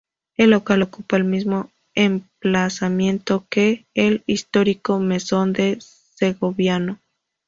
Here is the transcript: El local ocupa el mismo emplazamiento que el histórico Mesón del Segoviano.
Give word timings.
El 0.35 0.49
local 0.49 0.81
ocupa 0.81 1.15
el 1.15 1.25
mismo 1.25 1.69
emplazamiento 1.93 3.45
que 3.51 3.85
el 3.93 4.23
histórico 4.25 4.97
Mesón 4.97 5.53
del 5.53 5.79
Segoviano. 5.79 6.97